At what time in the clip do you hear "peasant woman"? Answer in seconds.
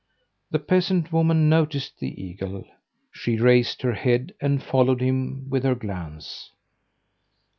0.57-1.47